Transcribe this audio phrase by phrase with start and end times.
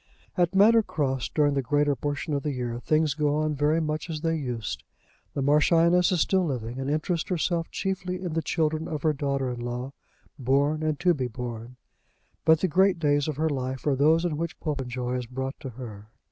[0.35, 4.09] At Manor Cross during the greater portion of the year things go on very much
[4.09, 4.83] as they used.
[5.35, 9.51] The Marchioness is still living, and interests herself chiefly in the children of her daughter
[9.51, 9.93] in law,
[10.39, 11.75] born, and to be born.
[12.45, 15.69] But the great days of her life are those in which Popenjoy is brought to
[15.69, 16.09] her.